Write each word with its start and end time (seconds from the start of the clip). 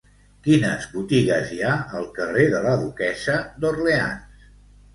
Quines 0.45 0.87
botigues 0.93 1.51
hi 1.51 1.59
ha 1.67 1.75
al 2.01 2.09
carrer 2.17 2.47
de 2.55 2.63
la 2.65 2.73
Duquessa 2.81 3.39
d'Orleans? 3.61 4.53